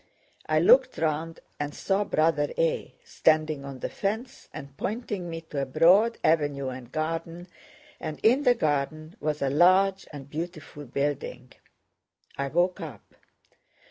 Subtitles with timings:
[0.47, 2.95] I looked round and saw Brother A.
[3.03, 7.47] standing on the fence and pointing me to a broad avenue and garden,
[7.99, 11.51] and in the garden was a large and beautiful building.
[12.35, 13.13] I woke up.